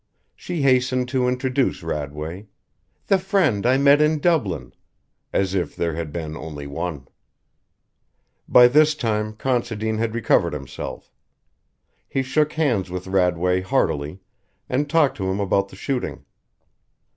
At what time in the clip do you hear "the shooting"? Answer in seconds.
15.69-16.25